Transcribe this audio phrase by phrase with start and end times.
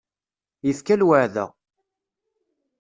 [0.67, 1.45] Yefka lweɛda.